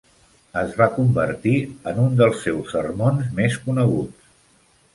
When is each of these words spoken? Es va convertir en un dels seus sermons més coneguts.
Es 0.61 0.71
va 0.79 0.87
convertir 0.95 1.53
en 1.93 2.01
un 2.05 2.17
dels 2.23 2.41
seus 2.47 2.73
sermons 2.77 3.31
més 3.41 3.61
coneguts. 3.69 4.37